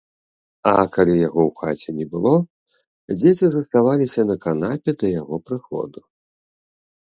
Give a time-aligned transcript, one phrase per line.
[0.69, 2.33] А калі яго ў хаце не было,
[3.19, 5.99] дзеці заставаліся на канапе да яго прыходу.